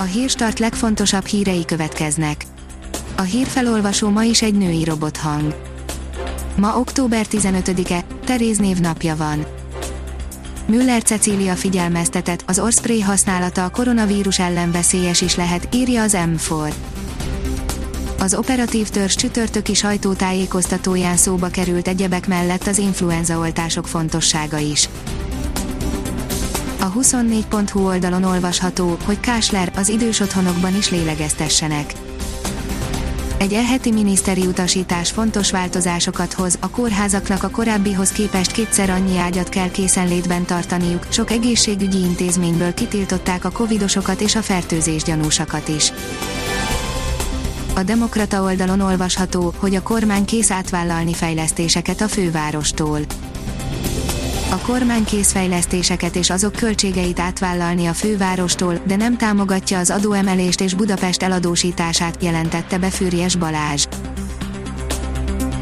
[0.00, 2.44] A hírstart legfontosabb hírei következnek.
[3.16, 5.56] A hírfelolvasó ma is egy női robothang.
[6.56, 9.46] Ma október 15-e, Teréz napja van.
[10.66, 16.72] Müller Cecília figyelmeztetett, az orszpré használata a koronavírus ellen veszélyes is lehet, írja az M4.
[18.18, 24.88] Az operatív törzs csütörtöki sajtótájékoztatóján szóba került egyebek mellett az influenzaoltások fontossága is.
[26.80, 31.92] A 24.hu oldalon olvasható, hogy Kásler az idős otthonokban is lélegeztessenek.
[33.38, 39.48] Egy elheti miniszteri utasítás fontos változásokat hoz, a kórházaknak a korábbihoz képest kétszer annyi ágyat
[39.48, 45.92] kell készenlétben tartaniuk, sok egészségügyi intézményből kitiltották a covidosokat és a fertőzés gyanúsakat is.
[47.74, 53.00] A Demokrata oldalon olvasható, hogy a kormány kész átvállalni fejlesztéseket a fővárostól
[54.50, 60.74] a kormány készfejlesztéseket és azok költségeit átvállalni a fővárostól, de nem támogatja az adóemelést és
[60.74, 63.86] Budapest eladósítását, jelentette be Fürjes Balázs.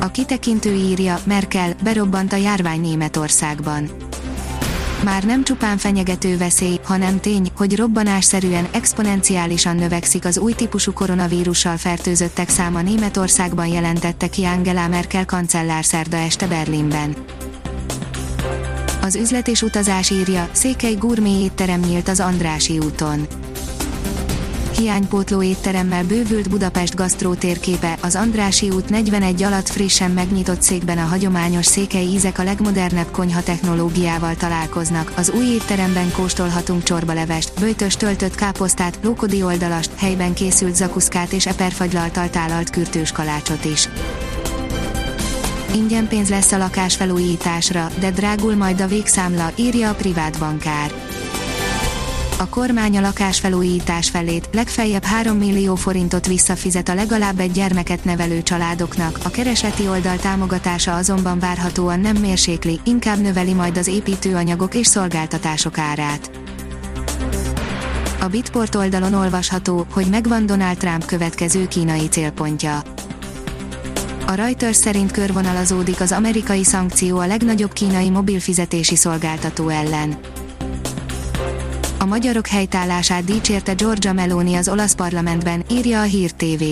[0.00, 3.90] A kitekintő írja, Merkel, berobbant a járvány Németországban.
[5.04, 11.76] Már nem csupán fenyegető veszély, hanem tény, hogy robbanásszerűen, exponenciálisan növekszik az új típusú koronavírussal
[11.76, 17.16] fertőzöttek száma Németországban jelentette ki Angela Merkel kancellár szerda este Berlinben.
[19.02, 23.26] Az üzlet és utazás írja, Székely Gurmé étterem nyílt az Andrási úton.
[24.78, 31.04] Hiánypótló étteremmel bővült Budapest gasztró térképe, az Andrási út 41 alatt frissen megnyitott székben a
[31.04, 35.12] hagyományos székely ízek a legmodernebb konyha technológiával találkoznak.
[35.16, 42.30] Az új étteremben kóstolhatunk csorbalevest, böjtös töltött káposztát, lókodi oldalast, helyben készült zakuszkát és eperfagylaltal
[42.30, 43.88] tálalt kürtős kalácsot is.
[45.74, 46.96] Ingyen pénz lesz a lakás
[47.98, 50.92] de drágul majd a végszámla, írja a privát bankár.
[52.38, 58.42] A kormány a lakásfelújítás felét, legfeljebb 3 millió forintot visszafizet a legalább egy gyermeket nevelő
[58.42, 64.86] családoknak, a keresleti oldal támogatása azonban várhatóan nem mérsékli, inkább növeli majd az építőanyagok és
[64.86, 66.30] szolgáltatások árát.
[68.20, 72.82] A Bitport oldalon olvasható, hogy megvan Donald Trump következő kínai célpontja
[74.28, 80.16] a Reuters szerint körvonalazódik az amerikai szankció a legnagyobb kínai mobilfizetési szolgáltató ellen.
[81.98, 86.62] A magyarok helytállását dicsérte Giorgia Meloni az olasz parlamentben, írja a Hír TV.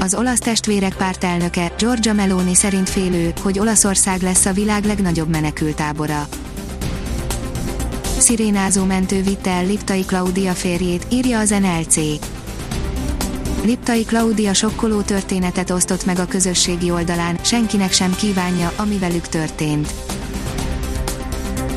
[0.00, 5.28] Az olasz testvérek párt elnöke, Giorgia Meloni szerint félő, hogy Olaszország lesz a világ legnagyobb
[5.28, 6.28] menekültábora.
[8.18, 11.96] Szirénázó mentő vitte el Liptai Klaudia férjét, írja az NLC.
[13.64, 19.92] Liptai Klaudia sokkoló történetet osztott meg a közösségi oldalán, senkinek sem kívánja, ami velük történt.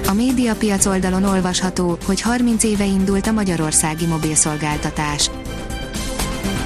[0.07, 5.29] A médiapiac oldalon olvasható, hogy 30 éve indult a magyarországi mobilszolgáltatás.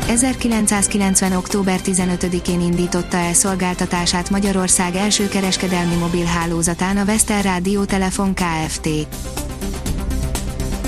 [0.08, 1.32] 1990.
[1.32, 8.90] október 15-én indította el szolgáltatását Magyarország első kereskedelmi mobilhálózatán a Veszter Rádió Telefon Kft.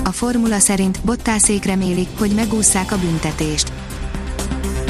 [0.04, 3.77] A formula szerint Bottászék remélik, hogy megússzák a büntetést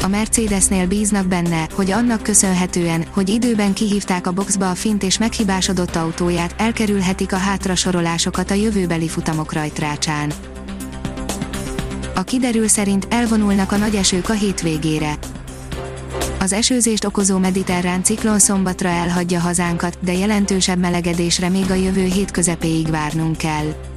[0.08, 5.18] a Mercedesnél bíznak benne, hogy annak köszönhetően, hogy időben kihívták a boxba a fint és
[5.18, 10.32] meghibásodott autóját, elkerülhetik a hátrasorolásokat a jövőbeli futamok rajtrácsán.
[12.16, 15.14] A kiderül szerint elvonulnak a nagy esők a hétvégére.
[16.40, 22.32] Az esőzést okozó mediterrán ciklon szombatra elhagyja hazánkat, de jelentősebb melegedésre még a jövő hét
[22.32, 23.97] közepéig várnunk kell.